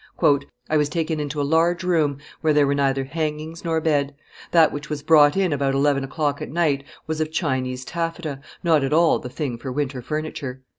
[0.67, 4.15] "I was taken into a large room where there were neither hangings nor bed;
[4.49, 8.83] that which was brought in about eleven o'clock at night was of Chinese taffeta, not
[8.83, 10.63] at all the thing for winter furniture.